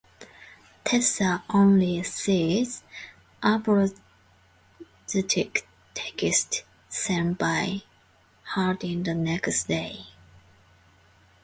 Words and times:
Tessa 0.83 1.43
only 1.53 2.01
sees 2.01 2.81
apologetic 3.43 3.99
texts 5.93 6.63
sent 6.89 7.37
by 7.37 7.83
Hardin 8.43 9.03
the 9.03 9.13
next 9.13 9.65
day. 9.65 10.07